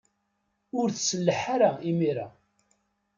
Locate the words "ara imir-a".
1.55-2.27